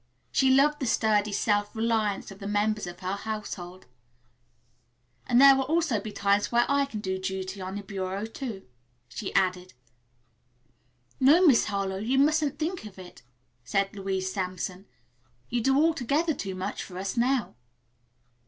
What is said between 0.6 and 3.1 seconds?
the sturdy self reliance of the members of